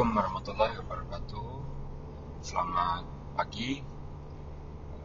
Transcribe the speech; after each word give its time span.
Assalamualaikum 0.00 0.24
warahmatullahi 0.32 0.76
wabarakatuh. 0.80 1.50
Selamat 2.40 3.04
pagi. 3.36 3.84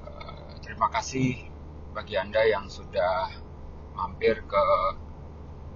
Eh, 0.07 0.52
terima 0.63 0.88
kasih 0.88 1.52
bagi 1.91 2.15
Anda 2.15 2.39
yang 2.47 2.71
sudah 2.71 3.27
mampir 3.91 4.39
ke 4.47 4.66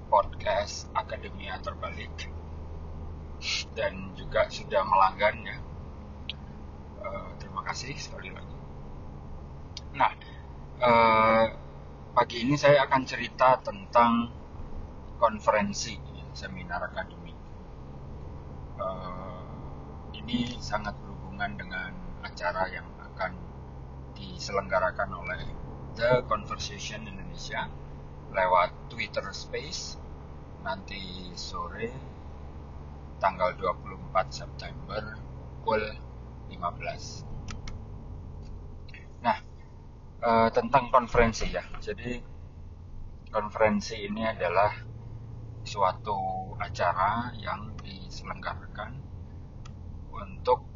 podcast 0.08 0.88
Akademia 0.96 1.60
Terbalik 1.60 2.32
dan 3.76 4.16
juga 4.16 4.48
sudah 4.48 4.88
melanggannya. 4.88 5.68
Eh, 7.04 7.30
terima 7.44 7.60
kasih 7.68 8.00
sekali 8.00 8.32
lagi. 8.32 8.58
Nah, 10.00 10.16
eh, 10.80 11.46
pagi 12.16 12.48
ini 12.48 12.56
saya 12.56 12.88
akan 12.88 13.04
cerita 13.04 13.60
tentang 13.60 14.32
konferensi 15.20 16.00
seminar 16.32 16.88
akademik 16.88 17.18
uh, 18.79 19.43
ini 20.15 20.57
sangat 20.60 20.96
berhubungan 21.04 21.56
dengan 21.60 21.92
acara 22.24 22.68
yang 22.71 22.87
akan 23.14 23.36
diselenggarakan 24.15 25.11
oleh 25.15 25.43
The 25.96 26.24
Conversation 26.28 27.07
Indonesia 27.07 27.68
lewat 28.32 28.92
Twitter 28.92 29.25
Space 29.36 30.00
nanti 30.64 31.32
sore 31.36 31.92
tanggal 33.20 33.56
24 33.56 34.31
September 34.31 35.20
pukul 35.59 35.84
15. 36.50 37.28
Nah, 39.20 39.38
uh, 40.23 40.50
tentang 40.50 40.88
konferensi 40.88 41.52
ya. 41.52 41.61
Jadi 41.84 42.17
konferensi 43.30 44.00
ini 44.00 44.23
adalah 44.25 44.72
suatu 45.67 46.39
acara 46.60 47.32
yang 47.40 47.74
diselenggarakan 47.80 49.00
untuk 50.12 50.68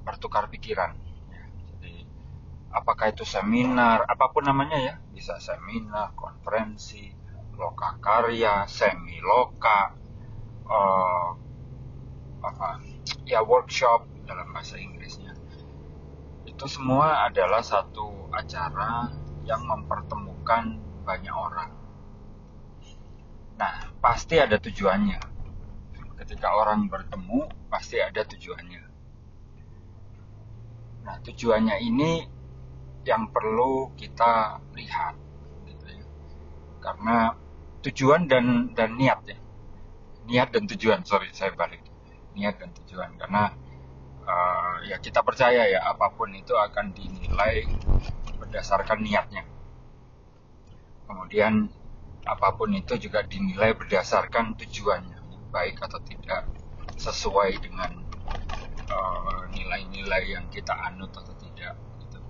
bertukar 0.00 0.48
pikiran. 0.48 0.96
Ya, 1.28 1.44
jadi 1.76 1.94
apakah 2.72 3.12
itu 3.12 3.22
seminar, 3.28 4.08
apa 4.08 4.32
pun 4.32 4.48
namanya 4.48 4.78
ya, 4.80 4.94
bisa 5.12 5.36
seminar, 5.36 6.16
konferensi, 6.16 7.12
loka 7.60 8.00
karya, 8.00 8.64
semi 8.64 9.20
loka, 9.20 9.92
uh, 10.64 11.30
apa, 12.40 12.80
ya 13.28 13.44
workshop 13.44 14.08
dalam 14.24 14.48
bahasa 14.56 14.80
Inggrisnya. 14.80 15.36
Itu 16.48 16.64
semua 16.64 17.28
adalah 17.28 17.60
satu 17.60 18.32
acara 18.32 19.12
yang 19.44 19.60
mempertemukan 19.68 20.80
banyak 21.04 21.34
orang. 21.34 21.70
Nah, 23.60 23.89
pasti 24.00 24.40
ada 24.40 24.56
tujuannya 24.56 25.20
ketika 26.20 26.52
orang 26.52 26.88
bertemu 26.88 27.48
pasti 27.72 27.96
ada 27.96 28.20
tujuannya. 28.24 28.82
Nah, 31.00 31.16
tujuannya 31.24 31.80
ini 31.80 32.28
yang 33.08 33.32
perlu 33.32 33.96
kita 33.96 34.60
lihat, 34.76 35.16
gitu 35.64 35.86
ya. 35.88 36.04
Karena 36.84 37.32
tujuan 37.80 38.28
dan 38.28 38.76
dan 38.76 39.00
niat 39.00 39.24
ya, 39.24 39.38
niat 40.28 40.52
dan 40.52 40.68
tujuan. 40.68 41.00
Sorry, 41.08 41.32
saya 41.32 41.56
balik. 41.56 41.80
Niat 42.36 42.60
dan 42.60 42.70
tujuan 42.84 43.16
karena 43.18 43.50
uh, 44.22 44.76
ya 44.86 45.02
kita 45.02 45.24
percaya 45.26 45.66
ya 45.66 45.82
apa 45.82 46.14
pun 46.14 46.30
itu 46.30 46.52
akan 46.54 46.92
dinilai 46.94 47.66
berdasarkan 48.38 49.02
niatnya. 49.02 49.42
Kemudian 51.10 51.72
apa 52.26 52.52
pun 52.56 52.72
itu 52.76 52.96
juga 53.00 53.24
dinilai 53.24 53.72
berdasarkan 53.76 54.56
tujuannya 54.60 55.18
baik 55.50 55.82
atau 55.82 55.98
tidak 56.06 56.46
sesuai 57.00 57.58
dengan 57.58 57.90
uh, 58.92 59.42
nilai-nilai 59.50 60.24
uh, 60.28 60.30
yang 60.38 60.44
kita 60.52 60.72
anut 60.72 61.10
atau 61.10 61.34
tidak 61.40 61.74
gitu. 62.04 62.20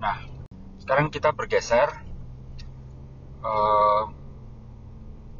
Nah, 0.00 0.16
sekarang 0.80 1.12
kita 1.12 1.30
bergeser 1.30 1.92
uh, 3.44 4.04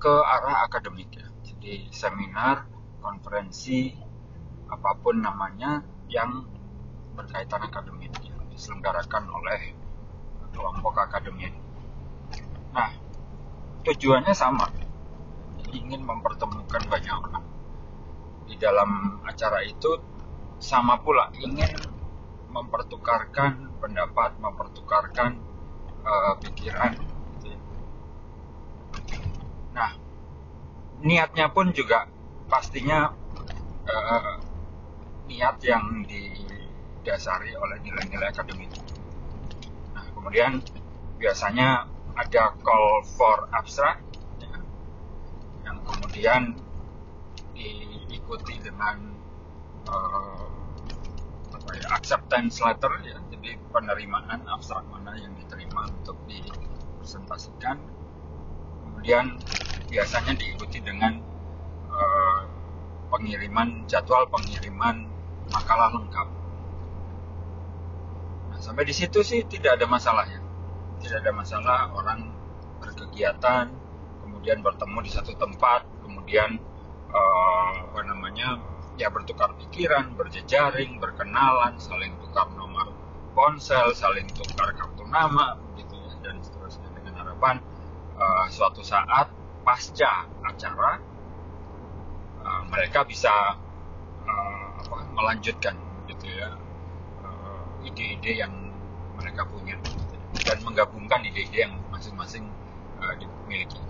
ke 0.01 0.15
arah 0.25 0.65
akademik 0.69 1.11
ya. 1.17 1.27
Jadi 1.45 1.93
seminar, 1.93 2.69
konferensi, 3.05 3.93
apa 4.71 4.97
pun 5.01 5.21
namanya 5.21 5.85
yang 6.09 6.47
berkaitan 7.17 7.67
akademik 7.67 8.15
ya, 8.23 8.37
diselenggarakan 8.53 9.29
oleh 9.29 9.75
kelompok 10.55 10.97
akademik. 11.09 11.53
Tujuannya 13.81 14.35
sama, 14.37 14.69
ingin 15.73 16.05
mempertemukan 16.05 16.83
banyak 16.85 17.15
orang. 17.17 17.45
Di 18.45 18.61
dalam 18.61 19.23
acara 19.25 19.65
itu 19.65 19.97
sama 20.61 21.01
pula 21.01 21.33
ingin 21.41 21.73
mempertukarkan 22.51 23.81
pendapat, 23.81 24.37
mempertukarkan 24.37 25.41
uh, 26.05 26.35
pikiran. 26.45 26.93
Gitu 27.41 27.57
ya. 27.57 27.59
Nah, 29.73 29.91
niatnya 31.01 31.49
pun 31.49 31.73
juga 31.73 32.05
pastinya 32.51 33.15
uh, 33.89 34.35
niat 35.31 35.57
yang 35.65 36.05
didasari 36.05 37.57
oleh 37.57 37.79
nilai-nilai 37.81 38.29
akademik. 38.29 38.71
Nah, 39.95 40.05
kemudian 40.13 40.61
biasanya 41.17 41.87
ada 42.19 42.55
call 42.63 43.03
for 43.17 43.47
abstract 43.55 44.11
kemudian 46.11 46.59
diikuti 47.55 48.59
dengan 48.59 49.15
uh, 49.87 50.51
ya, 51.71 51.87
acceptance 51.95 52.59
letter 52.59 52.91
ya. 53.07 53.15
Jadi 53.31 53.55
penerimaan 53.71 54.43
abstrak 54.51 54.83
mana 54.91 55.15
yang 55.15 55.31
diterima 55.39 55.87
untuk 55.87 56.19
dipresentasikan. 56.27 57.79
Kemudian 58.85 59.39
biasanya 59.87 60.35
diikuti 60.35 60.83
dengan 60.83 61.23
uh, 61.95 62.43
pengiriman 63.09 63.87
jadwal 63.87 64.27
pengiriman 64.29 65.07
makalah 65.55 65.95
lengkap. 65.95 66.29
Nah, 68.51 68.59
sampai 68.59 68.83
di 68.83 68.95
situ 68.99 69.23
sih 69.23 69.47
tidak 69.47 69.79
ada 69.79 69.87
masalah 69.87 70.27
ya 70.27 70.50
tidak 71.01 71.25
ada 71.27 71.33
masalah 71.33 71.79
orang 71.97 72.33
berkegiatan 72.81 73.69
kemudian 74.25 74.61
bertemu 74.65 74.99
di 75.05 75.11
satu 75.11 75.33
tempat 75.37 75.85
kemudian 76.05 76.61
uh, 77.11 77.73
apa 77.91 78.01
namanya 78.07 78.61
ya 79.01 79.09
bertukar 79.09 79.57
pikiran, 79.57 80.13
berjejaring, 80.13 81.01
berkenalan, 81.01 81.81
saling 81.81 82.13
tukar 82.21 82.53
nomor 82.53 82.93
ponsel, 83.33 83.97
saling 83.97 84.29
tukar 84.37 84.77
kartu 84.77 85.09
nama, 85.09 85.57
gitu 85.81 85.97
ya, 85.97 86.13
dan 86.21 86.37
seterusnya. 86.45 86.85
Dengan 86.93 87.25
harapan 87.25 87.65
uh, 88.21 88.47
suatu 88.53 88.85
saat 88.85 89.33
pasca 89.65 90.29
acara 90.45 91.01
uh, 92.45 92.63
mereka 92.69 93.09
bisa 93.09 93.33
uh, 94.29 94.65
apa, 94.85 94.97
melanjutkan 95.17 95.77
gitu 96.05 96.29
ya 96.29 96.53
ide-ide 97.89 98.33
uh, 98.37 98.39
yang 98.45 98.53
mereka 99.17 99.49
punya 99.49 99.81
dan 100.45 100.59
menggabungkan 100.65 101.25
ide-ide 101.27 101.69
yang 101.69 101.75
masing-masing 101.93 102.49
uh, 103.01 103.15
dimiliki. 103.17 103.81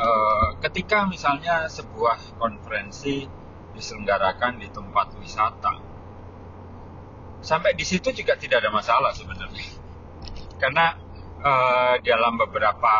Eh, 0.00 0.48
ketika 0.64 1.04
misalnya 1.04 1.68
sebuah 1.68 2.40
konferensi 2.40 3.28
diselenggarakan 3.76 4.56
di 4.56 4.72
tempat 4.72 5.12
wisata, 5.20 5.76
sampai 7.44 7.76
di 7.76 7.84
situ 7.84 8.08
juga 8.16 8.32
tidak 8.40 8.64
ada 8.64 8.72
masalah 8.72 9.12
sebenarnya, 9.12 9.68
karena 10.56 10.96
uh, 11.44 12.00
dalam 12.00 12.40
beberapa 12.40 12.94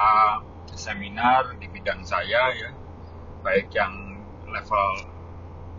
seminar 0.77 1.57
di 1.57 1.73
bidang 1.73 2.05
saya 2.05 2.53
ya, 2.53 2.71
baik 3.49 3.73
yang 3.73 4.21
level 4.45 4.89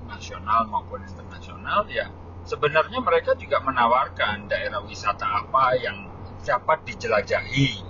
nasional 0.10 0.66
maupun 0.74 1.06
internasional 1.06 1.86
ya, 1.86 2.10
sebenarnya 2.46 3.00
mereka 3.02 3.38
juga 3.38 3.62
menawarkan 3.62 4.50
daerah 4.50 4.82
wisata 4.86 5.26
apa 5.26 5.78
yang 5.78 6.10
dapat 6.42 6.82
dijelajahi. 6.86 7.90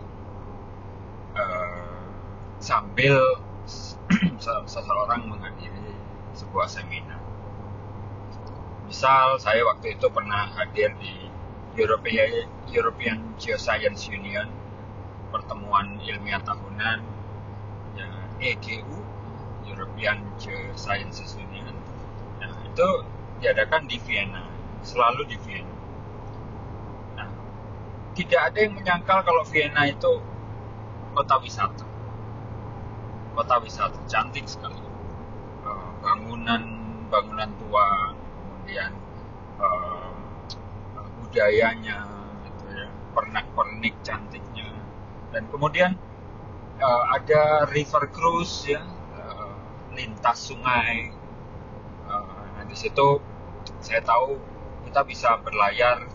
Uh, 1.31 1.91
sambil 2.61 3.17
seseorang 4.43 5.25
menghadiri 5.25 5.95
sebuah 6.37 6.67
seminar. 6.69 7.17
Misal 8.85 9.39
saya 9.39 9.63
waktu 9.63 9.95
itu 9.95 10.11
pernah 10.11 10.51
hadir 10.51 10.91
di 10.99 11.31
European, 11.79 12.51
European 12.69 13.33
Geoscience 13.39 14.11
Union 14.11 14.51
pertemuan 15.31 15.95
ilmiah 16.03 16.43
tahunan 16.43 16.99
ya, 17.95 18.09
EGU 18.43 18.99
European 19.63 20.19
Geosciences 20.35 21.39
Union 21.39 21.71
nah, 22.43 22.51
itu 22.67 22.89
diadakan 23.41 23.89
di 23.89 23.97
Vienna 24.05 24.45
selalu 24.85 25.25
di 25.25 25.37
Vienna. 25.41 25.75
Nah, 27.17 27.29
tidak 28.13 28.41
ada 28.53 28.57
yang 28.61 28.73
menyangkal 28.77 29.25
kalau 29.25 29.41
Vienna 29.49 29.89
itu 29.89 30.21
kota 31.17 31.41
wisata. 31.41 31.85
Kota 33.33 33.55
wisata 33.65 33.97
cantik 34.05 34.45
sekali. 34.45 34.77
Bangunan 36.01 36.63
bangunan 37.09 37.49
tua 37.59 38.15
kemudian 38.15 38.95
uh, 39.59 40.09
budayanya 41.21 42.07
gitu 42.45 42.65
ya 42.73 42.87
pernak-pernik 43.13 43.93
cantiknya. 44.05 44.69
Dan 45.33 45.49
kemudian 45.49 45.97
uh, 46.81 47.03
ada 47.13 47.69
river 47.69 48.05
cruise 48.09 48.69
ya 48.69 48.81
uh, 49.17 49.53
lintas 49.93 50.49
sungai. 50.49 51.13
Nah 52.61 52.69
di 52.69 52.77
situ 52.77 53.30
saya 53.81 54.01
tahu 54.03 54.37
kita 54.87 55.01
bisa 55.05 55.39
berlayar 55.41 56.05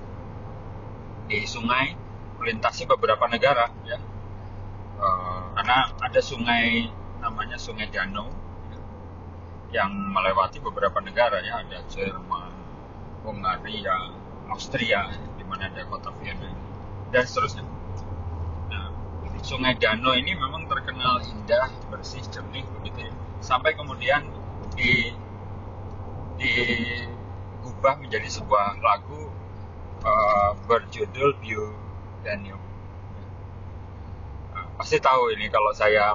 di 1.27 1.43
sungai 1.47 1.97
melintasi 2.39 2.87
beberapa 2.87 3.27
negara 3.27 3.73
ya 3.83 3.99
uh, 5.01 5.51
karena 5.57 5.91
ada 5.99 6.21
sungai 6.23 6.87
namanya 7.21 7.59
Sungai 7.59 7.91
Danau 7.91 8.29
yang 9.75 9.91
melewati 9.91 10.63
beberapa 10.63 11.03
negara 11.03 11.43
ya 11.43 11.59
ada 11.65 11.83
Jerman, 11.91 12.55
Hungaria, 13.27 14.15
Austria 14.47 15.11
di 15.35 15.43
mana 15.43 15.67
ada 15.67 15.83
kota 15.91 16.15
Vienna 16.23 16.55
dan 17.11 17.25
seterusnya. 17.27 17.67
Nah, 18.71 18.95
Sungai 19.43 19.75
Danau 19.75 20.15
ini 20.15 20.39
memang 20.39 20.71
terkenal 20.71 21.23
indah, 21.27 21.71
bersih, 21.91 22.23
jernih 22.31 22.63
begitu 22.79 23.11
ya. 23.11 23.13
Sampai 23.43 23.75
kemudian 23.75 24.23
di 24.79 25.13
diubah 27.67 27.99
menjadi 27.99 28.31
sebuah 28.31 28.79
lagu 28.79 29.27
uh, 30.07 30.55
berjudul 30.71 31.35
Bio 31.43 31.75
Danube. 32.23 32.63
Nah, 34.55 34.71
pasti 34.79 35.03
tahu 35.03 35.35
ini 35.35 35.51
kalau 35.51 35.75
saya 35.75 36.15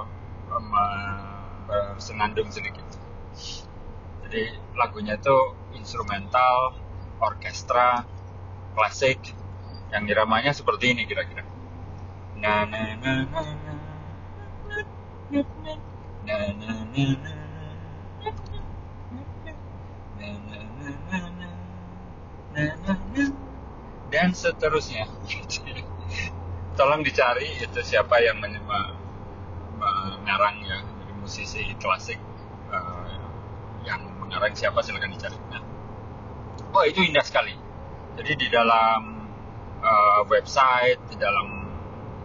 bersenandung 1.68 2.48
sedikit. 2.48 2.88
Jadi 4.24 4.48
lagunya 4.80 5.20
itu 5.20 5.36
instrumental, 5.76 6.72
orkestra, 7.20 8.08
klasik, 8.72 9.20
yang 9.92 10.08
iramanya 10.08 10.56
seperti 10.56 10.96
ini 10.96 11.04
kira-kira. 11.04 11.44
Na 12.40 12.64
na 12.64 12.96
na 12.96 13.12
na 13.28 13.40
na 13.44 13.72
na 15.36 16.36
na 16.56 16.72
na 16.88 17.04
na 17.20 17.41
dan 24.12 24.36
seterusnya. 24.36 25.08
Tolong 26.78 27.04
dicari 27.04 27.52
itu 27.60 27.80
siapa 27.84 28.16
yang 28.24 28.40
mengarang 28.40 30.56
ya 30.64 30.80
jadi 30.80 31.12
musisi 31.20 31.60
klasik 31.76 32.16
uh, 32.72 33.20
yang 33.84 34.00
mengarang 34.20 34.56
siapa 34.56 34.80
silahkan 34.80 35.12
dicari. 35.12 35.36
Nah, 35.52 35.62
oh 36.72 36.84
itu 36.88 37.04
indah 37.04 37.24
sekali. 37.24 37.52
Jadi 38.16 38.32
di 38.36 38.48
dalam 38.52 39.28
uh, 39.80 40.20
website 40.28 41.00
di 41.12 41.16
dalam 41.20 41.48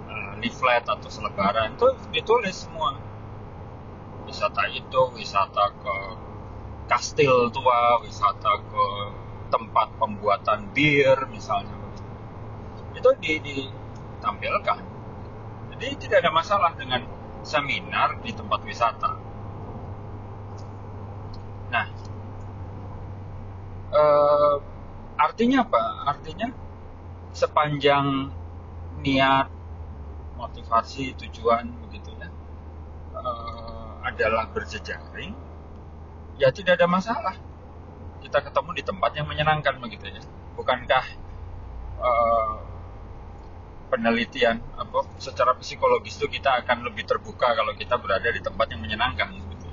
uh, 0.08 0.32
leaflet 0.40 0.88
atau 0.88 1.10
selebaran 1.12 1.76
itu 1.76 1.88
ditulis 2.12 2.68
semua. 2.68 2.96
Wisata 4.28 4.68
itu 4.72 5.02
wisata 5.16 5.72
ke 5.72 5.96
kastil 6.88 7.52
tua 7.52 8.00
wisata 8.04 8.64
ke 8.64 8.86
tempat 9.48 9.96
pembuatan 10.00 10.72
bir 10.76 11.28
misalnya 11.32 11.76
itu 12.98 13.10
ditampilkan 13.22 14.98
jadi 15.78 15.94
tidak 16.02 16.18
ada 16.26 16.32
masalah 16.34 16.74
dengan 16.74 17.06
seminar 17.46 18.18
di 18.26 18.34
tempat 18.34 18.60
wisata. 18.66 19.14
Nah, 21.70 21.86
eh, 23.94 24.56
artinya 25.22 25.64
apa? 25.64 25.84
Artinya 26.18 26.50
sepanjang 27.30 28.34
niat, 29.06 29.48
motivasi, 30.34 31.14
tujuan 31.22 31.70
begitu 31.86 32.10
ya 32.18 32.26
eh, 33.14 33.92
adalah 34.02 34.50
berjejaring, 34.50 35.38
ya 36.42 36.50
tidak 36.50 36.82
ada 36.82 36.90
masalah. 36.90 37.38
Kita 38.28 38.44
ketemu 38.44 38.70
di 38.76 38.84
tempat 38.84 39.12
yang 39.16 39.28
menyenangkan 39.32 39.80
begitu 39.80 40.12
ya. 40.12 40.22
Bukankah 40.60 41.04
eh, 42.04 42.56
penelitian 43.88 44.60
apa 44.76 45.08
secara 45.18 45.56
psikologis 45.56 46.20
itu 46.20 46.28
kita 46.28 46.60
akan 46.64 46.84
lebih 46.92 47.08
terbuka 47.08 47.56
kalau 47.56 47.72
kita 47.74 47.96
berada 47.96 48.28
di 48.28 48.44
tempat 48.44 48.68
yang 48.76 48.84
menyenangkan 48.84 49.32
gitu. 49.32 49.68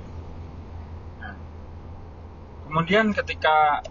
Nah, 1.19 1.35
kemudian 2.67 3.11
ketika 3.11 3.83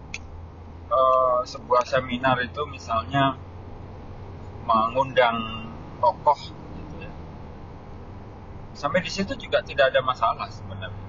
uh, 0.89 1.45
sebuah 1.45 1.85
seminar 1.85 2.41
itu 2.41 2.65
misalnya 2.65 3.37
mengundang 4.65 5.69
tokoh 6.01 6.41
gitu 6.81 6.95
ya. 7.05 7.13
Sampai 8.73 9.05
di 9.05 9.13
situ 9.13 9.37
juga 9.37 9.61
tidak 9.61 9.93
ada 9.93 10.01
masalah 10.01 10.49
sebenarnya. 10.49 11.05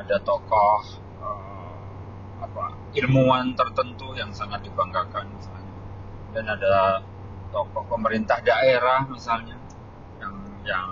Ada 0.00 0.16
tokoh 0.24 0.80
uh, 1.20 1.53
apa 2.40 2.74
ilmuwan 2.98 3.54
tertentu 3.54 4.14
yang 4.18 4.30
sangat 4.34 4.64
dibanggakan 4.66 5.30
misalnya. 5.34 5.74
Dan 6.34 6.44
ada 6.50 7.04
tokoh 7.54 7.86
pemerintah 7.86 8.42
daerah 8.42 9.06
misalnya 9.06 9.54
yang 10.18 10.34
yang 10.66 10.90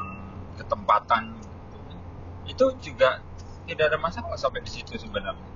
ketempatan 0.55 1.35
gitu. 1.43 1.79
itu 2.47 2.67
juga 2.91 3.19
tidak 3.67 3.91
ada 3.91 3.99
masalah 3.99 4.39
sampai 4.39 4.63
di 4.63 4.71
situ 4.71 4.95
sebenarnya 4.95 5.53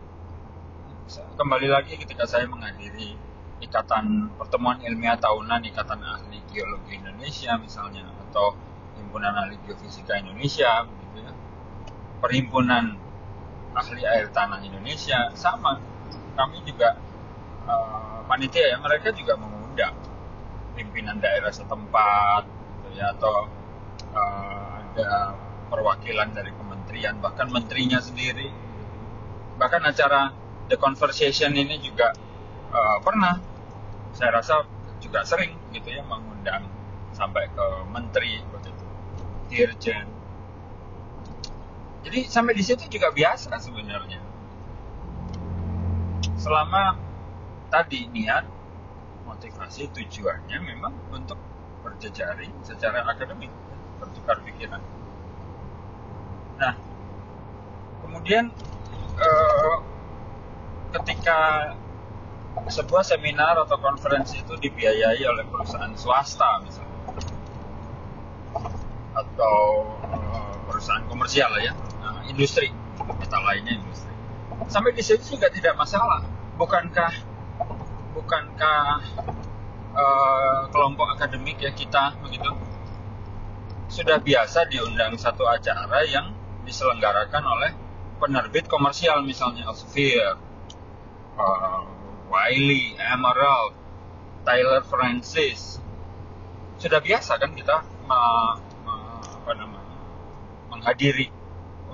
kembali 1.38 1.71
lagi 1.71 1.94
ketika 1.94 2.27
saya 2.27 2.50
menghadiri 2.50 3.15
ikatan 3.62 4.35
pertemuan 4.35 4.83
ilmiah 4.83 5.15
tahunan 5.15 5.62
ikatan 5.71 6.03
ahli 6.03 6.43
geologi 6.50 6.99
Indonesia 6.99 7.55
misalnya 7.62 8.03
atau 8.29 8.59
himpunan 8.99 9.31
ahli 9.31 9.55
geofisika 9.62 10.19
Indonesia 10.19 10.83
ya 11.15 11.33
perhimpunan 12.19 12.99
ahli 13.76 14.02
air 14.08 14.32
tanah 14.32 14.64
Indonesia 14.64 15.31
sama. 15.37 15.76
Kami 16.37 16.64
juga 16.64 16.96
uh, 17.69 18.25
panitia 18.25 18.73
ya 18.73 18.76
mereka 18.81 19.12
juga 19.12 19.37
mengundang 19.37 19.93
pimpinan 20.76 21.20
daerah 21.20 21.52
setempat 21.52 22.44
gitu 22.49 22.88
ya 22.96 23.12
atau 23.17 23.49
uh, 24.16 24.64
ada 24.80 25.37
perwakilan 25.68 26.33
dari 26.33 26.52
kementerian 26.56 27.21
bahkan 27.21 27.52
menterinya 27.52 28.00
sendiri. 28.00 28.49
Bahkan 29.56 29.83
acara 29.85 30.33
the 30.68 30.76
conversation 30.80 31.52
ini 31.56 31.80
juga 31.80 32.12
uh, 32.73 32.99
pernah 33.04 33.40
saya 34.16 34.40
rasa 34.40 34.64
juga 35.00 35.25
sering 35.28 35.52
gitu 35.76 35.92
ya 35.92 36.00
mengundang 36.09 36.64
sampai 37.12 37.49
ke 37.52 37.66
menteri 37.92 38.40
begitu 38.49 38.85
dirjen 39.49 40.15
jadi 42.06 42.22
sampai 42.30 42.54
di 42.54 42.62
situ 42.62 42.86
juga 42.86 43.10
biasa 43.10 43.58
sebenarnya. 43.58 44.22
Selama 46.38 46.94
tadi 47.66 48.06
niat 48.14 48.46
motivasi 49.26 49.90
tujuannya 49.90 50.58
memang 50.62 50.94
untuk 51.10 51.34
berjejaring 51.82 52.54
secara 52.62 53.02
akademik 53.10 53.50
bertukar 53.98 54.38
pikiran. 54.46 54.78
Nah 56.62 56.78
kemudian 58.06 58.54
eh, 59.18 59.76
ketika 60.94 61.75
sebuah 62.70 63.02
seminar 63.02 63.58
atau 63.66 63.82
konferensi 63.82 64.46
itu 64.46 64.54
dibiayai 64.54 65.26
oleh 65.26 65.42
perusahaan 65.50 65.90
swasta 65.98 66.62
misalnya 66.62 66.94
atau 69.10 69.58
eh, 70.06 70.54
perusahaan 70.70 71.02
komersial 71.10 71.50
ya 71.58 71.75
industri 72.30 72.71
kata 72.99 73.38
lainnya 73.42 73.78
industri. 73.78 74.12
Sampai 74.66 74.97
di 74.97 75.02
situ 75.04 75.37
juga 75.37 75.52
tidak 75.52 75.76
masalah. 75.78 76.25
Bukankah 76.56 77.12
bukankah 78.16 79.04
uh, 79.92 80.61
kelompok 80.73 81.16
akademik 81.21 81.61
ya 81.61 81.73
kita 81.76 82.16
begitu 82.25 82.49
sudah 83.87 84.18
biasa 84.18 84.66
diundang 84.66 85.14
satu 85.21 85.47
acara 85.47 86.02
yang 86.09 86.35
diselenggarakan 86.66 87.45
oleh 87.47 87.73
penerbit 88.18 88.66
komersial 88.66 89.23
misalnya 89.23 89.68
Elsevier, 89.71 90.35
uh, 91.38 91.83
Wiley, 92.26 92.99
Emerald, 92.99 93.76
Tyler 94.42 94.83
Francis. 94.83 95.78
Sudah 96.76 96.99
biasa 96.99 97.38
kan 97.38 97.54
kita 97.54 97.87
uh, 98.11 98.52
apa 99.47 99.52
namanya 99.54 99.97
menghadiri 100.75 101.30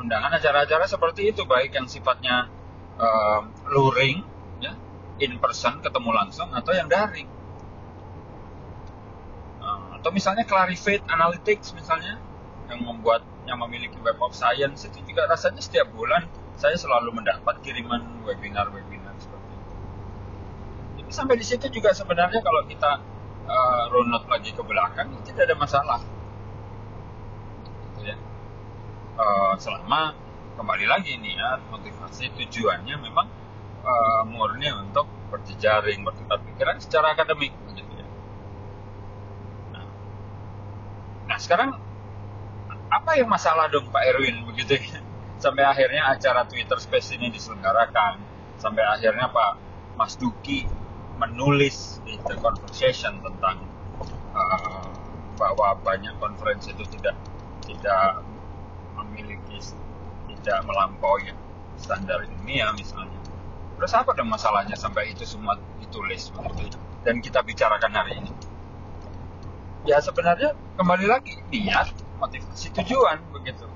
undangan 0.03 0.35
acara-acara 0.35 0.85
seperti 0.91 1.31
itu 1.31 1.47
baik 1.47 1.79
yang 1.79 1.87
sifatnya 1.87 2.51
uh, 2.99 3.47
luring 3.71 4.33
in 5.23 5.39
person 5.39 5.79
ketemu 5.79 6.11
langsung 6.11 6.51
atau 6.51 6.75
yang 6.75 6.91
daring 6.91 7.31
nah, 9.63 9.95
atau 10.03 10.11
misalnya 10.11 10.43
Clarivate 10.43 11.07
Analytics 11.07 11.79
misalnya 11.79 12.19
yang 12.67 12.83
membuat 12.83 13.23
yang 13.47 13.59
memiliki 13.63 13.99
web 14.03 14.19
of 14.19 14.35
science 14.35 14.87
itu 14.87 14.99
juga 15.07 15.31
rasanya 15.31 15.63
setiap 15.63 15.91
bulan 15.95 16.27
saya 16.59 16.79
selalu 16.79 17.23
mendapat 17.23 17.59
kiriman 17.67 18.23
webinar-webinar 18.23 19.19
seperti 19.19 19.51
itu. 19.51 19.73
Jadi 21.03 21.11
sampai 21.11 21.35
di 21.41 21.47
situ 21.47 21.67
juga 21.75 21.91
sebenarnya 21.91 22.39
kalau 22.39 22.63
kita 22.71 23.03
uh, 23.51 23.85
runut 23.91 24.31
lagi 24.31 24.55
ke 24.55 24.63
belakang 24.63 25.11
tidak 25.27 25.51
ada 25.51 25.57
masalah. 25.59 26.01
Uh, 29.13 29.55
selama 29.61 30.17
kembali 30.57 30.89
lagi 30.89 31.21
nih 31.21 31.37
ya 31.37 31.61
motivasi 31.69 32.33
tujuannya 32.33 32.97
memang 32.97 33.29
uh, 33.85 34.23
murni 34.25 34.73
untuk 34.73 35.05
berjejaring 35.29 36.05
bertukar 36.05 36.41
pikiran 36.45 36.77
secara 36.81 37.17
akademik 37.17 37.53
gitu 37.73 37.83
ya. 37.93 38.07
Nah, 39.73 39.87
nah 41.29 41.39
sekarang 41.41 41.77
apa 42.93 43.11
yang 43.17 43.29
masalah 43.33 43.73
dong 43.73 43.89
Pak 43.89 44.03
Erwin 44.13 44.45
begitu 44.45 44.77
ya? 44.77 45.01
Sampai 45.43 45.65
akhirnya 45.65 46.13
acara 46.13 46.45
Twitter 46.47 46.79
Space 46.79 47.17
ini 47.17 47.33
diselenggarakan. 47.33 48.21
Sampai 48.61 48.85
akhirnya 48.87 49.33
Pak 49.33 49.53
Mas 49.99 50.15
Duki 50.21 50.69
menulis 51.19 51.99
di 52.07 52.15
The 52.23 52.39
Conversation 52.39 53.19
tentang 53.25 53.67
uh, 54.37 54.87
bahwa 55.35 55.75
banyak 55.83 56.15
konferensi 56.23 56.71
itu 56.71 56.85
tidak 56.99 57.17
tidak 57.67 58.23
tidak 60.43 60.67
melampaui 60.67 61.31
standar 61.79 62.27
ilmiah 62.27 62.75
misalnya. 62.75 63.17
Terus 63.79 63.93
apa 63.95 64.15
dong 64.15 64.31
masalahnya 64.31 64.75
sampai 64.75 65.15
itu 65.15 65.23
semua 65.27 65.59
ditulis 65.79 66.31
begitu 66.35 66.79
dan 67.03 67.19
kita 67.23 67.43
bicarakan 67.43 67.93
hari 67.95 68.23
ini? 68.23 68.33
Ya 69.83 69.99
sebenarnya 69.99 70.55
kembali 70.79 71.07
lagi 71.11 71.43
niat 71.51 71.91
motivasi 72.19 72.71
tujuan 72.71 73.19
begitu. 73.35 73.67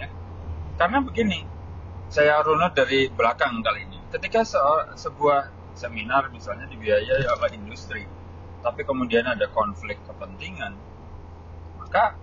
Ya. 0.00 0.08
Karena 0.80 1.04
begini 1.04 1.44
saya 2.08 2.40
runut 2.40 2.72
dari 2.72 3.12
belakang 3.12 3.60
kali 3.60 3.84
ini. 3.84 3.98
Ketika 4.12 4.46
se 4.46 4.56
sebuah 4.96 5.52
seminar 5.76 6.32
misalnya 6.32 6.64
dibiayai 6.72 7.28
oleh 7.28 7.50
industri 7.52 8.08
tapi 8.64 8.82
kemudian 8.82 9.28
ada 9.28 9.46
konflik 9.52 10.00
kepentingan 10.08 10.72
maka 11.76 12.16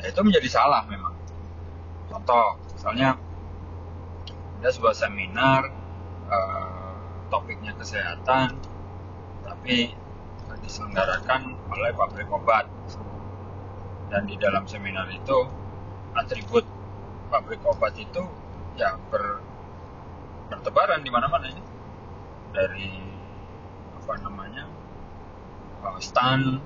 ya 0.00 0.08
itu 0.08 0.20
menjadi 0.24 0.48
salah 0.48 0.82
memang. 0.88 1.12
Contoh 2.08 2.56
misalnya 2.86 3.18
ada 4.62 4.70
sebuah 4.70 4.94
seminar 4.94 5.74
uh, 6.30 6.94
topiknya 7.34 7.74
kesehatan 7.74 8.62
tapi 9.42 9.90
diselenggarakan 10.62 11.58
oleh 11.66 11.90
pabrik 11.98 12.30
obat. 12.30 12.70
Dan 14.06 14.30
di 14.30 14.38
dalam 14.38 14.70
seminar 14.70 15.10
itu 15.10 15.50
atribut 16.14 16.62
pabrik 17.26 17.58
obat 17.66 17.98
itu 17.98 18.22
ya 18.78 18.94
ber, 19.10 19.42
bertebaran 20.46 21.02
di 21.02 21.10
mana-mana 21.10 21.50
ini. 21.50 21.62
Dari 22.54 22.90
apa 23.98 24.14
namanya 24.22 24.62
uh, 25.82 25.98
stand 25.98 26.62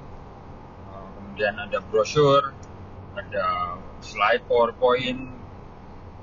uh, 0.84 1.06
kemudian 1.16 1.56
ada 1.56 1.80
brosur 1.88 2.52
ada 3.16 3.80
slide 4.04 4.44
powerpoint 4.44 5.39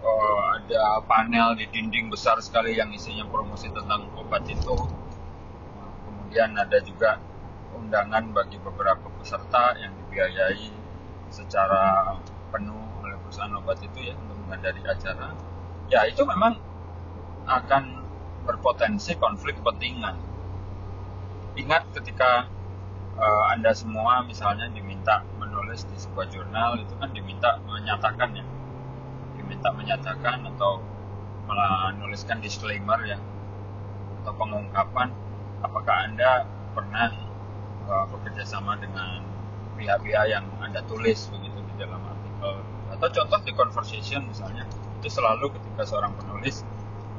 uh, 0.07 0.43
ada 0.55 1.03
panel 1.03 1.59
di 1.59 1.67
dinding 1.67 2.07
besar 2.07 2.39
sekali 2.39 2.79
yang 2.79 2.89
isinya 2.95 3.27
promosi 3.27 3.67
tentang 3.69 4.07
obat 4.15 4.47
itu. 4.47 4.75
Kemudian 6.07 6.55
ada 6.55 6.79
juga 6.83 7.19
undangan 7.75 8.31
bagi 8.31 8.57
beberapa 8.59 9.07
peserta 9.19 9.75
yang 9.79 9.91
dibiayai 10.05 10.71
secara 11.31 12.15
penuh 12.51 12.79
oleh 13.03 13.15
perusahaan 13.23 13.53
obat 13.59 13.79
itu 13.83 14.11
ya 14.11 14.13
untuk 14.15 14.37
menghadiri 14.47 14.81
acara. 14.87 15.35
Ya 15.87 16.03
itu 16.07 16.23
memang 16.23 16.59
akan 17.47 18.03
berpotensi 18.43 19.15
konflik 19.19 19.59
kepentingan. 19.59 20.15
Ingat 21.55 21.89
ketika 21.95 22.47
uh, 23.19 23.43
anda 23.51 23.71
semua 23.71 24.23
misalnya 24.23 24.67
diminta 24.71 25.23
menulis 25.39 25.87
di 25.87 25.95
sebuah 25.99 26.27
jurnal 26.31 26.79
itu 26.79 26.93
kan 26.99 27.09
diminta 27.11 27.59
menyatakan 27.65 28.35
ya 28.35 28.45
diminta 29.47 29.71
menyatakan 29.71 30.43
atau 30.43 30.83
menuliskan 31.47 32.43
disclaimer 32.43 32.99
ya 33.07 33.15
atau 34.19 34.35
pengungkapan 34.35 35.07
apakah 35.63 36.03
anda 36.03 36.43
pernah 36.75 37.15
uh, 37.87 38.03
bekerja 38.11 38.43
sama 38.43 38.75
dengan 38.75 39.23
pihak-pihak 39.79 40.27
yang 40.27 40.43
anda 40.59 40.83
tulis 40.83 41.31
begitu 41.31 41.63
di 41.63 41.73
dalam 41.79 42.03
artikel? 42.03 42.59
Atau 42.91 43.07
contoh 43.07 43.39
di 43.47 43.55
conversation 43.55 44.27
misalnya 44.27 44.67
itu 44.99 45.07
selalu 45.07 45.55
ketika 45.55 45.87
seorang 45.87 46.11
penulis 46.19 46.67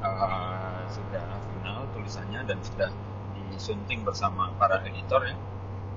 uh, 0.05 0.85
sudah 0.85 1.25
final 1.57 1.89
tulisannya 1.97 2.45
dan 2.45 2.61
sudah 2.61 2.93
disunting 3.49 4.05
bersama 4.05 4.53
para 4.61 4.85
editor 4.85 5.25
ya 5.25 5.33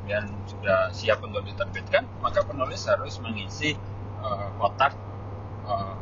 dan 0.08 0.32
sudah 0.48 0.88
siap 0.96 1.20
untuk 1.20 1.44
diterbitkan 1.44 2.08
maka 2.24 2.40
penulis 2.40 2.88
harus 2.88 3.20
mengisi 3.20 3.76
uh, 4.24 4.48
kotak 4.56 4.96
uh, 5.68 5.94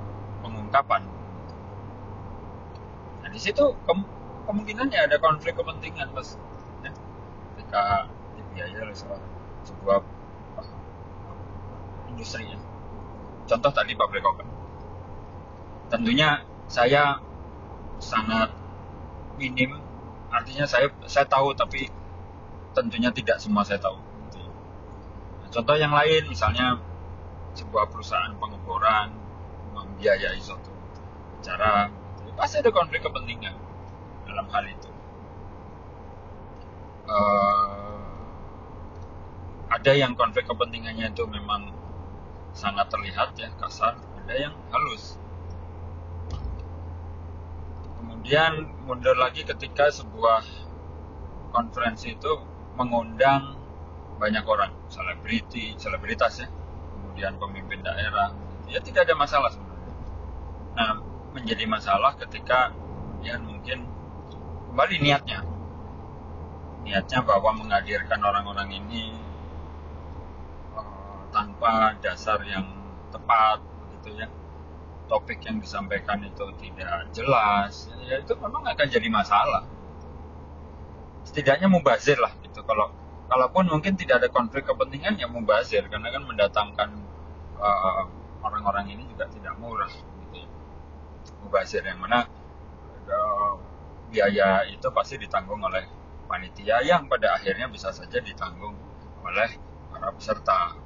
pengungkapan 0.71 1.03
nah 3.21 3.29
di 3.29 3.41
situ 3.43 3.75
ke 3.75 3.93
kemungkinannya 4.47 5.11
ada 5.11 5.19
konflik 5.19 5.59
kepentingan 5.59 6.15
pas 6.15 6.39
ya, 6.87 6.91
ketika 7.55 8.07
dibiayai 8.39 8.79
oleh 8.83 8.97
sebuah 9.63 10.01
industri 12.11 12.51
ya. 12.51 12.59
Contoh 13.47 13.71
tadi 13.71 13.95
pabrik 13.95 14.25
obat. 14.27 14.49
Tentunya 15.93 16.43
saya 16.67 17.23
sangat 18.03 18.51
minim, 19.39 19.79
artinya 20.33 20.67
saya 20.67 20.91
saya 21.07 21.29
tahu 21.31 21.55
tapi 21.55 21.87
tentunya 22.75 23.15
tidak 23.15 23.39
semua 23.39 23.63
saya 23.63 23.79
tahu. 23.79 23.99
Nah, 25.45 25.49
contoh 25.55 25.77
yang 25.79 25.95
lain 25.95 26.27
misalnya 26.27 26.81
sebuah 27.55 27.91
perusahaan 27.91 28.35
pengeboran 28.39 29.20
membiayai 30.01 30.41
suatu 30.41 30.73
cara 31.45 31.93
pasti 32.41 32.57
ada 32.65 32.73
konflik 32.73 33.05
kepentingan 33.05 33.53
dalam 34.25 34.49
hal 34.49 34.65
itu. 34.65 34.89
Uh, 37.05 38.01
ada 39.69 39.93
yang 39.93 40.17
konflik 40.17 40.49
kepentingannya 40.49 41.13
itu 41.13 41.29
memang 41.29 41.69
sangat 42.57 42.89
terlihat 42.89 43.37
ya 43.37 43.53
kasar 43.61 44.01
ada 44.25 44.35
yang 44.41 44.57
halus. 44.73 45.21
Kemudian 48.01 48.73
mundur 48.89 49.21
lagi 49.21 49.45
ketika 49.45 49.93
sebuah 49.93 50.41
konferensi 51.53 52.17
itu 52.17 52.41
mengundang 52.81 53.61
banyak 54.17 54.49
orang 54.49 54.73
selebriti 54.89 55.77
selebritas 55.77 56.41
ya. 56.41 56.49
Kemudian 56.97 57.37
pemimpin 57.37 57.85
daerah. 57.85 58.33
Ya 58.65 58.81
tidak 58.81 59.05
ada 59.05 59.19
masalah 59.19 59.53
sebenarnya 59.53 59.70
nah 60.81 60.97
menjadi 61.37 61.69
masalah 61.69 62.17
ketika 62.17 62.73
kemudian 62.73 63.45
mungkin 63.45 63.79
kembali 64.73 64.97
niatnya. 65.05 65.45
Niatnya 66.81 67.21
bahwa 67.21 67.53
menghadirkan 67.61 68.17
orang-orang 68.25 68.81
ini 68.81 69.13
tanpa 71.29 72.01
dasar 72.01 72.41
yang 72.49 72.65
tepat 73.13 73.61
gitu 74.01 74.25
ya. 74.25 74.29
Topik 75.05 75.45
yang 75.45 75.61
disampaikan 75.61 76.23
itu 76.25 76.49
tidak 76.57 77.13
jelas 77.13 77.91
ya 78.07 78.23
itu 78.25 78.33
memang 78.41 78.65
akan 78.65 78.87
jadi 78.89 79.09
masalah. 79.13 79.69
Setidaknya 81.29 81.69
mubazir 81.69 82.17
lah 82.17 82.33
gitu. 82.41 82.65
Kalau 82.65 82.89
kalaupun 83.29 83.69
mungkin 83.69 84.01
tidak 84.01 84.25
ada 84.25 84.29
konflik 84.33 84.65
kepentingan 84.65 85.21
ya 85.21 85.29
mubazir. 85.29 85.85
Karena 85.93 86.09
kan 86.09 86.25
mendatangkan 86.25 86.89
uh, 87.61 88.09
orang-orang 88.41 88.97
ini 88.97 89.05
juga 89.13 89.29
tidak 89.29 89.61
murah. 89.61 89.93
ya. 89.93 90.20
Mubazir 91.51 91.83
yang 91.83 91.99
mana 91.99 92.31
biaya 94.11 94.63
itu 94.71 94.87
pasti 94.95 95.19
ditanggung 95.19 95.59
oleh 95.59 95.83
panitia 96.31 96.79
yang 96.87 97.11
pada 97.11 97.35
akhirnya 97.35 97.67
bisa 97.67 97.91
saja 97.91 98.23
ditanggung 98.23 98.79
oleh 99.27 99.51
para 99.91 100.15
peserta 100.15 100.79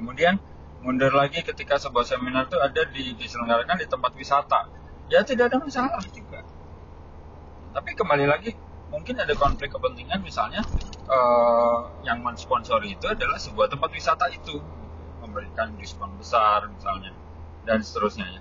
Kemudian 0.00 0.40
mundur 0.80 1.12
lagi 1.12 1.44
ketika 1.44 1.76
sebuah 1.76 2.08
seminar 2.08 2.48
itu 2.48 2.56
ada 2.56 2.82
di, 2.88 3.12
diselenggarakan 3.20 3.84
di 3.84 3.86
tempat 3.86 4.16
wisata. 4.16 4.60
Ya 5.12 5.20
tidak 5.20 5.52
ada 5.52 5.60
masalah 5.60 6.00
juga. 6.08 6.40
Tapi 7.76 7.90
kembali 7.92 8.24
lagi 8.24 8.56
mungkin 8.88 9.20
ada 9.20 9.36
konflik 9.36 9.76
kepentingan 9.76 10.24
misalnya 10.24 10.64
uh, 11.06 11.84
yang 12.02 12.24
mensponsori 12.24 12.96
itu 12.96 13.06
adalah 13.06 13.36
sebuah 13.36 13.70
tempat 13.70 13.92
wisata 13.92 14.26
itu 14.32 14.56
memberikan 15.20 15.76
diskon 15.78 16.10
besar 16.18 16.66
misalnya 16.66 17.14
dan 17.68 17.84
seterusnya 17.84 18.26
ya. 18.28 18.40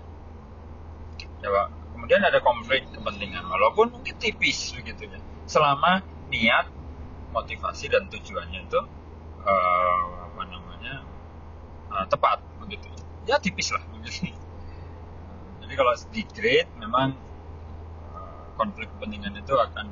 Ya, 1.39 1.49
Kemudian 1.95 2.23
ada 2.23 2.39
konflik 2.39 2.87
kepentingan 2.95 3.43
walaupun 3.47 3.91
mungkin 3.91 4.15
tipis 4.19 4.71
begitu 4.75 5.07
ya. 5.07 5.19
Selama 5.47 6.03
niat, 6.31 6.71
motivasi 7.35 7.91
dan 7.91 8.07
tujuannya 8.09 8.65
itu 8.65 8.79
uh, 9.45 10.03
apa 10.29 10.41
namanya 10.49 11.05
uh, 11.93 12.05
tepat 12.09 12.41
begitu 12.57 12.89
ya 13.29 13.37
tipis 13.37 13.69
lah 13.69 13.83
begitu 13.93 14.33
Jadi 15.61 15.73
kalau 15.77 15.93
di 16.09 16.23
grade 16.25 16.71
memang 16.81 17.13
uh, 18.09 18.43
konflik 18.57 18.89
kepentingan 18.97 19.37
itu 19.37 19.53
akan 19.53 19.85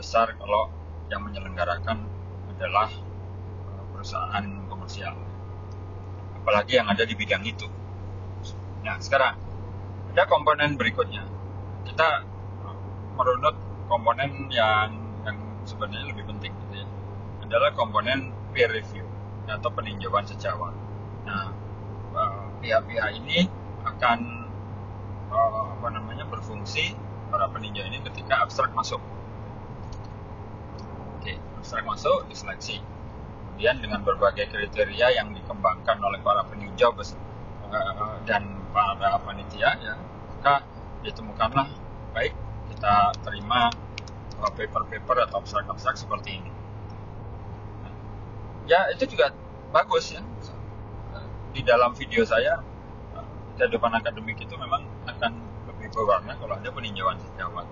besar 0.00 0.32
kalau 0.40 0.72
yang 1.12 1.20
menyelenggarakan 1.20 2.08
adalah 2.56 2.88
perusahaan 3.92 4.44
komersial. 4.72 5.12
Apalagi 6.40 6.80
yang 6.80 6.88
ada 6.88 7.04
di 7.04 7.12
bidang 7.12 7.44
itu. 7.44 7.68
Nah, 8.82 8.98
sekarang 8.98 9.38
ada 10.12 10.22
komponen 10.26 10.74
berikutnya. 10.74 11.22
Kita 11.86 12.08
uh, 12.66 12.76
merunut 13.14 13.56
komponen 13.86 14.50
yang 14.50 14.90
yang 15.22 15.38
sebenarnya 15.66 16.10
lebih 16.10 16.26
penting 16.26 16.52
gitu 16.66 16.82
ya. 16.82 16.86
Adalah 17.46 17.70
komponen 17.74 18.34
peer 18.50 18.70
review 18.70 19.06
atau 19.46 19.70
peninjauan 19.74 20.24
sejawat. 20.24 20.74
Nah, 21.26 21.52
pihak-pihak 22.62 23.10
ini 23.18 23.50
akan 23.82 24.18
uh, 25.34 25.74
apa 25.74 25.88
namanya 25.90 26.24
berfungsi 26.30 26.94
para 27.28 27.50
peninjau 27.50 27.82
ini 27.90 27.98
ketika 28.06 28.46
abstrak 28.46 28.70
masuk. 28.70 29.02
Oke, 31.18 31.38
abstrak 31.58 31.82
masuk 31.82 32.30
diseleksi. 32.30 32.78
Kemudian 33.52 33.82
dengan 33.82 34.00
berbagai 34.06 34.48
kriteria 34.48 35.18
yang 35.18 35.34
dikembangkan 35.34 35.98
oleh 36.00 36.22
para 36.22 36.46
peninjau 36.46 36.94
uh, 36.94 37.02
dan 38.28 38.42
para 38.72 39.18
panitia 39.24 39.76
ya, 39.80 39.94
maka 40.38 40.64
ditemukanlah 41.00 41.68
baik 42.12 42.36
kita 42.72 43.16
terima 43.24 43.72
paper-paper 44.42 45.28
atau 45.28 45.40
abstrak-abstrak 45.40 45.96
seperti 45.96 46.42
ini. 46.42 46.52
Ya 48.66 48.90
itu 48.90 49.06
juga 49.10 49.32
bagus 49.70 50.12
ya. 50.14 50.22
Di 51.52 51.60
dalam 51.62 51.92
video 51.94 52.24
saya 52.24 52.60
kehidupan 53.60 53.92
akademik 53.92 54.40
itu 54.40 54.54
memang 54.56 54.82
akan 55.04 55.32
lebih 55.68 55.92
berwarna 55.92 56.34
kalau 56.40 56.58
ada 56.58 56.70
peninjauan 56.72 57.20
sejawat. 57.20 57.66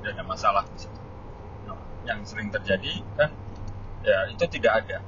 Tidak 0.00 0.10
ada 0.18 0.24
masalah 0.26 0.64
di 0.68 0.78
situ. 0.84 1.00
Nah, 1.68 1.78
yang 2.04 2.20
sering 2.26 2.50
terjadi 2.50 3.00
kan 3.16 3.30
ya 4.04 4.28
itu 4.34 4.44
tidak 4.50 4.84
ada. 4.84 4.98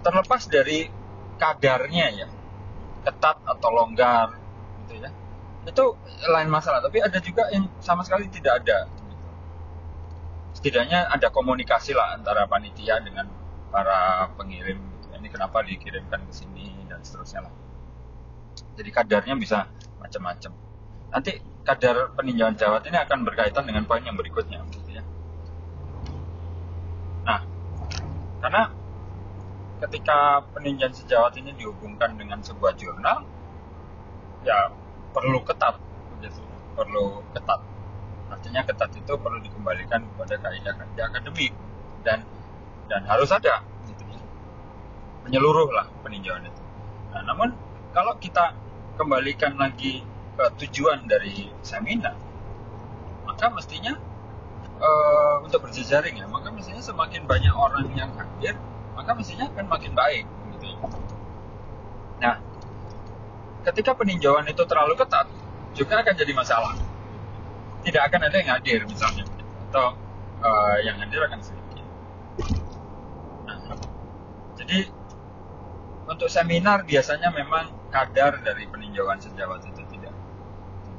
Terlepas 0.00 0.48
dari 0.48 0.99
kadarnya 1.40 2.06
ya. 2.12 2.28
Ketat 3.00 3.40
atau 3.48 3.68
longgar 3.72 4.36
gitu 4.84 5.00
ya. 5.00 5.10
Itu 5.64 5.96
lain 6.28 6.52
masalah 6.52 6.84
tapi 6.84 7.00
ada 7.00 7.16
juga 7.24 7.48
yang 7.48 7.64
sama 7.80 8.04
sekali 8.04 8.28
tidak 8.28 8.60
ada. 8.60 8.84
Setidaknya 10.52 11.08
ada 11.08 11.32
komunikasi 11.32 11.96
lah 11.96 12.20
antara 12.20 12.44
panitia 12.44 13.00
dengan 13.00 13.24
para 13.72 14.28
pengirim 14.36 14.76
ini 15.20 15.28
kenapa 15.28 15.60
dikirimkan 15.60 16.24
ke 16.28 16.32
sini 16.32 16.72
dan 16.88 17.00
seterusnya 17.04 17.48
lah. 17.48 17.52
Jadi 18.76 18.90
kadarnya 18.92 19.36
bisa 19.36 19.68
macam-macam. 20.00 20.52
Nanti 21.12 21.32
kadar 21.60 22.16
peninjauan 22.16 22.56
jawat 22.56 22.88
ini 22.88 22.96
akan 22.96 23.28
berkaitan 23.28 23.68
dengan 23.68 23.84
poin 23.84 24.00
yang 24.00 24.16
berikutnya 24.16 24.64
gitu 24.72 24.88
ya. 24.96 25.04
Nah 27.28 27.44
karena 28.40 28.72
ketika 29.80 30.44
peninjauan 30.52 30.92
sejawat 30.92 31.32
ini 31.40 31.56
dihubungkan 31.56 32.14
dengan 32.20 32.44
sebuah 32.44 32.76
jurnal 32.76 33.24
ya 34.44 34.72
perlu 35.16 35.40
ketat 35.42 35.80
gitu. 36.20 36.40
Perlu 36.76 37.24
ketat. 37.32 37.60
Artinya 38.30 38.62
ketat 38.62 38.92
itu 38.94 39.12
perlu 39.16 39.40
dikembalikan 39.42 40.04
kepada 40.14 40.34
kaidah-kaidah 40.38 41.04
akademik. 41.10 41.52
Dan 42.00 42.24
dan 42.88 43.04
harus 43.06 43.28
ada 43.32 43.62
menyeluruh 45.30 45.70
lah 45.70 45.86
peninjauan 46.02 46.42
itu. 46.42 46.62
Nah, 47.14 47.22
namun 47.22 47.54
kalau 47.94 48.18
kita 48.18 48.50
kembalikan 48.98 49.54
lagi 49.54 50.02
ke 50.34 50.44
tujuan 50.66 51.06
dari 51.06 51.46
seminar, 51.62 52.18
maka 53.22 53.46
mestinya 53.54 53.94
uh, 54.82 55.38
untuk 55.44 55.70
berjejaring 55.70 56.18
ya, 56.18 56.26
maka 56.26 56.50
mestinya 56.50 56.82
semakin 56.82 57.30
banyak 57.30 57.54
orang 57.54 57.86
yang 57.94 58.10
hadir, 58.18 58.58
maka 59.00 59.16
mestinya 59.16 59.48
akan 59.48 59.64
makin 59.64 59.92
baik. 59.96 60.28
Gitu. 60.52 60.68
Nah, 62.20 62.36
ketika 63.64 63.96
peninjauan 63.96 64.44
itu 64.44 64.60
terlalu 64.68 64.92
ketat, 65.00 65.24
juga 65.72 66.04
akan 66.04 66.12
jadi 66.12 66.32
masalah. 66.36 66.76
Tidak 67.80 68.02
akan 68.04 68.20
ada 68.28 68.36
yang 68.36 68.50
hadir 68.60 68.84
misalnya, 68.84 69.24
atau 69.72 69.96
uh, 70.44 70.76
yang 70.84 71.00
hadir 71.00 71.24
akan 71.24 71.40
sedikit. 71.40 71.86
Nah, 73.48 73.56
jadi 74.60 74.92
untuk 76.04 76.28
seminar 76.28 76.84
biasanya 76.84 77.32
memang 77.32 77.72
kadar 77.88 78.36
dari 78.44 78.68
peninjauan 78.68 79.16
sejawat 79.16 79.64
itu 79.64 79.80
tidak 79.96 80.12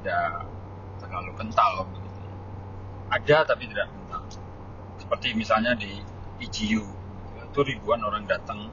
tidak 0.02 0.50
terlalu 0.98 1.32
kental 1.38 1.86
begitu. 1.86 2.10
Ada 3.14 3.46
tapi 3.46 3.70
tidak 3.70 3.94
kental. 3.94 4.26
Seperti 4.98 5.38
misalnya 5.38 5.78
di 5.78 6.02
IGU 6.42 7.01
itu 7.52 7.60
ribuan 7.68 8.00
orang 8.00 8.24
datang 8.24 8.72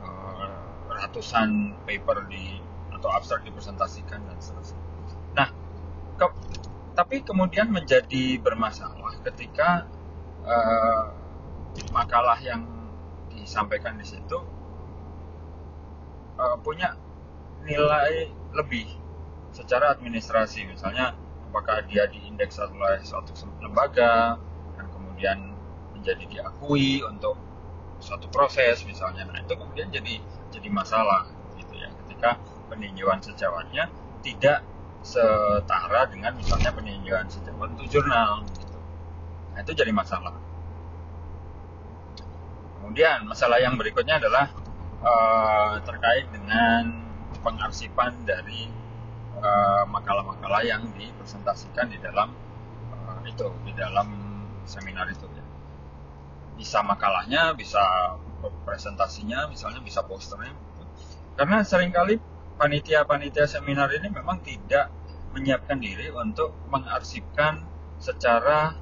uh, 0.00 0.48
ratusan 0.88 1.76
paper 1.84 2.24
di 2.32 2.56
atau 2.96 3.12
abstrak 3.12 3.44
dipresentasikan 3.44 4.16
dan 4.24 4.38
seterusnya. 4.40 4.80
Nah, 5.36 5.48
ke, 6.16 6.26
tapi 6.96 7.20
kemudian 7.20 7.68
menjadi 7.68 8.40
bermasalah 8.40 9.20
ketika 9.28 9.84
uh, 10.40 11.12
makalah 11.92 12.40
yang 12.40 12.64
disampaikan 13.28 14.00
di 14.00 14.08
situ 14.08 14.40
uh, 16.40 16.56
punya 16.64 16.96
nilai 17.60 18.32
lebih 18.56 18.88
secara 19.52 19.92
administrasi 19.92 20.64
misalnya 20.64 21.12
apakah 21.50 21.84
dia 21.86 22.08
diindeks 22.08 22.56
oleh 22.56 23.04
suatu 23.04 23.36
lembaga 23.60 24.40
dan 24.74 24.86
kemudian 24.90 25.38
menjadi 25.94 26.24
diakui 26.26 27.04
untuk 27.06 27.38
suatu 28.04 28.28
proses 28.28 28.84
misalnya. 28.84 29.24
Nah 29.24 29.40
itu 29.40 29.56
kemudian 29.56 29.88
jadi 29.88 30.20
jadi 30.52 30.68
masalah 30.68 31.24
gitu 31.56 31.72
ya. 31.72 31.88
Ketika 32.04 32.36
peninjauan 32.68 33.24
sejawatnya 33.24 33.88
tidak 34.20 34.60
setara 35.04 36.08
dengan 36.12 36.36
misalnya 36.36 36.72
peninjauan 36.72 37.28
sejawat 37.28 37.76
untuk 37.76 37.88
jurnal 37.88 38.44
gitu. 38.56 38.76
nah 39.52 39.60
itu 39.64 39.72
jadi 39.72 39.92
masalah. 39.92 40.36
Kemudian 42.80 43.24
masalah 43.24 43.60
yang 43.60 43.80
berikutnya 43.80 44.20
adalah 44.20 44.52
uh, 45.00 45.80
terkait 45.84 46.28
dengan 46.32 47.00
pengarsipan 47.44 48.24
dari 48.24 48.72
eh, 49.36 49.84
makalah-makalah 49.84 50.64
uh, 50.64 50.68
yang 50.68 50.80
dipresentasikan 50.96 51.92
di 51.92 52.00
dalam 52.00 52.32
uh, 52.88 53.20
itu 53.28 53.52
di 53.68 53.72
dalam 53.76 54.08
seminar 54.64 55.04
itu 55.12 55.28
ya 55.28 55.43
bisa 56.54 56.82
makalahnya 56.86 57.54
bisa 57.58 57.82
presentasinya 58.62 59.50
misalnya 59.50 59.80
bisa 59.82 60.04
posternya 60.06 60.54
karena 61.34 61.66
sering 61.66 61.90
kali 61.90 62.22
panitia-panitia 62.54 63.50
seminar 63.50 63.90
ini 63.90 64.06
memang 64.06 64.38
tidak 64.46 64.90
menyiapkan 65.34 65.82
diri 65.82 66.14
untuk 66.14 66.54
mengarsipkan 66.70 67.66
secara 67.98 68.78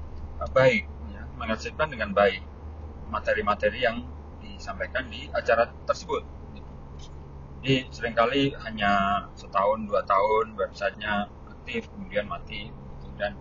baik 0.53 0.85
ya, 1.09 1.25
mengarsipkan 1.41 1.89
dengan 1.89 2.13
baik 2.13 2.45
materi-materi 3.09 3.81
yang 3.81 4.05
disampaikan 4.45 5.09
di 5.09 5.33
acara 5.33 5.73
tersebut. 5.89 6.21
Jadi 7.63 7.89
sering 7.89 8.13
kali 8.13 8.53
hanya 8.69 9.25
setahun 9.33 9.89
dua 9.89 10.05
tahun 10.05 10.59
websitenya 10.59 11.31
aktif 11.49 11.89
kemudian 11.95 12.29
mati 12.29 12.69
gitu, 12.69 13.09
dan 13.17 13.39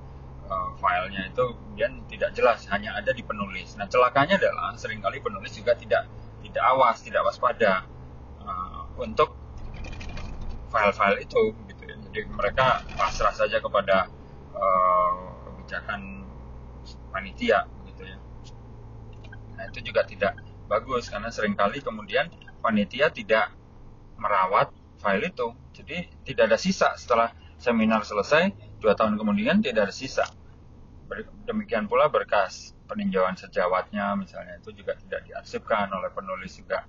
uh, 0.52 0.70
filenya 0.76 1.32
itu 1.32 1.46
kemudian 1.56 2.04
tidak 2.12 2.36
jelas 2.36 2.68
hanya 2.68 3.00
ada 3.00 3.16
di 3.16 3.24
penulis. 3.24 3.80
Nah 3.80 3.88
celakanya 3.88 4.36
adalah 4.36 4.76
sering 4.76 5.00
kali 5.00 5.24
penulis 5.24 5.56
juga 5.56 5.74
tidak 5.80 6.12
tidak 6.44 6.64
awas 6.68 7.00
tidak 7.00 7.24
waspada 7.24 7.88
uh, 8.44 8.84
untuk 9.00 9.32
file-file 10.68 11.24
itu 11.24 11.56
gitu 11.72 11.84
ya. 11.88 11.96
Jadi 12.12 12.20
mereka 12.28 12.84
pasrah 13.00 13.32
saja 13.32 13.64
kepada 13.64 14.12
uh, 14.52 15.16
kebijakan 15.48 16.28
panitia 17.12 17.68
gitu 17.88 18.04
ya. 18.04 18.18
Nah 19.56 19.64
itu 19.72 19.80
juga 19.88 20.04
tidak 20.04 20.36
bagus 20.68 21.08
karena 21.12 21.32
sering 21.32 21.56
kali 21.56 21.80
kemudian 21.84 22.32
panitia 22.60 23.12
tidak 23.12 23.56
merawat 24.20 24.72
file 25.00 25.28
itu. 25.28 25.48
Jadi 25.72 25.98
tidak 26.28 26.52
ada 26.52 26.58
sisa 26.60 26.94
setelah 27.00 27.32
seminar 27.62 28.04
selesai, 28.04 28.52
dua 28.82 28.98
tahun 28.98 29.16
kemudian 29.16 29.62
tidak 29.62 29.90
ada 29.92 29.96
sisa. 29.96 30.26
Demikian 31.44 31.92
pula 31.92 32.08
berkas 32.08 32.72
peninjauan 32.88 33.36
sejawatnya 33.36 34.16
misalnya 34.20 34.60
itu 34.60 34.72
juga 34.76 34.96
tidak 35.00 35.28
diarsipkan 35.28 35.88
oleh 35.92 36.12
penulis 36.12 36.60
juga 36.60 36.84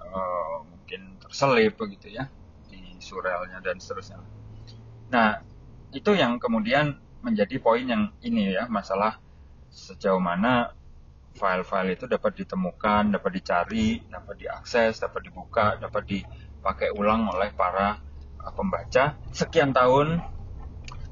uh, 0.00 0.64
mungkin 0.64 1.20
terselip 1.20 1.76
begitu 1.76 2.12
ya 2.12 2.28
di 2.68 2.96
surelnya 3.00 3.60
dan 3.60 3.76
seterusnya. 3.80 4.20
Nah 5.12 5.40
itu 5.92 6.16
yang 6.16 6.40
kemudian 6.40 6.96
menjadi 7.20 7.60
poin 7.60 7.84
yang 7.84 8.12
ini 8.24 8.56
ya 8.56 8.64
masalah 8.68 9.20
sejauh 9.72 10.20
mana 10.20 10.72
file-file 11.32 11.96
itu 11.96 12.04
dapat 12.04 12.44
ditemukan, 12.44 13.08
dapat 13.08 13.30
dicari, 13.32 14.04
dapat 14.04 14.36
diakses, 14.36 15.00
dapat 15.00 15.32
dibuka, 15.32 15.80
dapat 15.80 16.04
dipakai 16.04 16.92
ulang 16.92 17.28
oleh 17.32 17.52
para 17.56 18.00
pembaca 18.52 19.16
sekian 19.30 19.70
tahun 19.70 20.18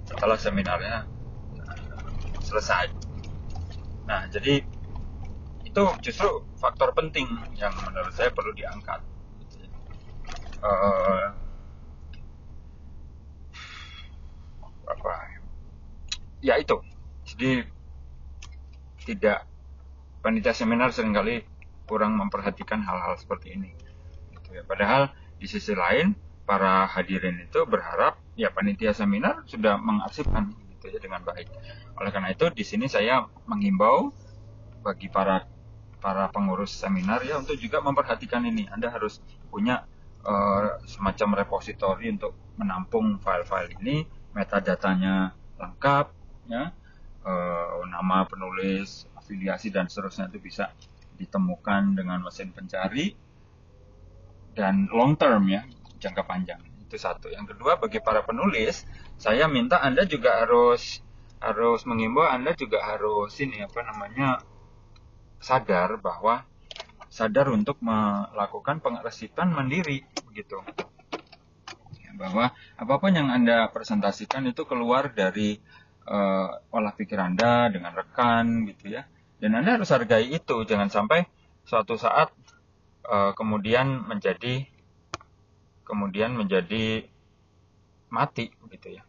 setelah 0.05 0.35
seminarnya 0.35 1.20
selesai. 2.51 2.91
Nah, 4.11 4.27
jadi 4.27 4.67
itu 5.63 5.83
justru 6.03 6.43
faktor 6.59 6.91
penting 6.99 7.31
yang 7.55 7.71
menurut 7.87 8.11
saya 8.11 8.35
perlu 8.35 8.51
diangkat. 8.51 8.99
Uh, 10.61 11.31
apa? 14.91 15.13
Ya 16.43 16.59
itu. 16.59 16.83
Jadi 17.23 17.63
tidak 19.07 19.47
panitia 20.21 20.53
seminar 20.53 20.91
sering 20.91 21.15
kali 21.15 21.47
kurang 21.87 22.19
memperhatikan 22.19 22.83
hal-hal 22.83 23.15
seperti 23.15 23.55
ini. 23.55 23.71
Gitu 24.35 24.59
ya. 24.59 24.63
Padahal 24.67 25.15
di 25.39 25.47
sisi 25.47 25.73
lain 25.73 26.19
para 26.45 26.91
hadirin 26.91 27.47
itu 27.47 27.63
berharap 27.63 28.19
ya 28.35 28.51
panitia 28.51 28.91
seminar 28.91 29.47
sudah 29.47 29.79
mengarsipkan 29.79 30.51
gitu 30.81 30.97
ya 30.97 30.99
dengan 30.99 31.21
baik. 31.21 31.53
Oleh 32.01 32.09
karena 32.09 32.33
itu 32.33 32.49
di 32.57 32.65
sini 32.65 32.89
saya 32.89 33.29
menghimbau 33.45 34.17
bagi 34.81 35.13
para 35.13 35.45
para 36.01 36.33
pengurus 36.33 36.73
seminar 36.73 37.21
ya 37.21 37.37
untuk 37.37 37.61
juga 37.61 37.85
memperhatikan 37.85 38.41
ini. 38.49 38.65
Anda 38.73 38.89
harus 38.89 39.21
punya 39.53 39.85
uh, 40.25 40.81
semacam 40.89 41.45
repositori 41.45 42.09
untuk 42.09 42.33
menampung 42.57 43.21
file-file 43.21 43.77
ini, 43.77 44.09
metadatanya 44.33 45.37
lengkap 45.61 46.07
ya. 46.49 46.73
Uh, 47.21 47.85
nama 47.85 48.25
penulis, 48.25 49.05
afiliasi 49.13 49.69
dan 49.69 49.93
seterusnya 49.93 50.33
itu 50.33 50.41
bisa 50.41 50.73
ditemukan 51.21 51.93
dengan 51.93 52.25
mesin 52.25 52.49
pencari 52.49 53.13
dan 54.57 54.89
long 54.89 55.21
term 55.21 55.45
ya 55.53 55.69
jangka 56.01 56.25
panjang 56.25 56.70
itu 56.91 56.99
satu. 56.99 57.31
Yang 57.31 57.55
kedua 57.55 57.79
bagi 57.79 58.03
para 58.03 58.27
penulis 58.27 58.83
saya 59.15 59.47
minta 59.47 59.79
anda 59.79 60.03
juga 60.03 60.43
harus 60.43 60.99
harus 61.39 61.87
mengimbau 61.87 62.27
anda 62.27 62.53
juga 62.59 62.83
harus 62.83 63.33
ini 63.39 63.63
apa 63.63 63.81
namanya 63.87 64.43
sadar 65.39 66.03
bahwa 66.03 66.45
sadar 67.07 67.49
untuk 67.55 67.79
melakukan 67.79 68.83
pengarsipan 68.83 69.55
mandiri 69.55 70.03
begitu. 70.27 70.59
Ya, 72.03 72.11
bahwa 72.19 72.51
apa 72.75 72.95
pun 72.99 73.15
yang 73.15 73.31
anda 73.31 73.71
presentasikan 73.71 74.51
itu 74.51 74.67
keluar 74.67 75.15
dari 75.15 75.63
uh, 76.11 76.75
olah 76.75 76.93
pikir 76.99 77.17
anda 77.23 77.71
dengan 77.71 77.95
rekan 77.95 78.67
gitu 78.67 78.99
ya. 78.99 79.07
Dan 79.41 79.57
Anda 79.57 79.81
harus 79.81 79.89
hargai 79.89 80.29
itu, 80.37 80.69
jangan 80.69 80.93
sampai 80.93 81.25
suatu 81.65 81.97
saat 81.97 82.29
uh, 83.09 83.33
kemudian 83.33 84.05
menjadi 84.05 84.69
kemudian 85.91 86.39
menjadi 86.39 87.11
mati 88.15 88.55
gitu 88.71 88.89
ya. 88.95 89.03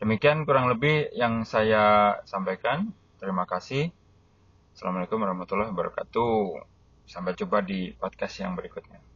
Demikian 0.00 0.48
kurang 0.48 0.72
lebih 0.72 1.12
yang 1.12 1.44
saya 1.44 2.16
sampaikan. 2.24 2.90
Terima 3.20 3.44
kasih. 3.44 3.92
Assalamualaikum 4.72 5.20
warahmatullahi 5.20 5.70
wabarakatuh. 5.70 6.64
Sampai 7.04 7.36
jumpa 7.36 7.60
di 7.60 7.92
podcast 7.94 8.40
yang 8.40 8.56
berikutnya. 8.56 9.11